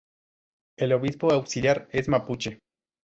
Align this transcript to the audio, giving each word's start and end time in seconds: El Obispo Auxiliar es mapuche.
El 0.79 0.93
Obispo 0.93 1.31
Auxiliar 1.31 1.87
es 1.91 2.09
mapuche. 2.09 2.57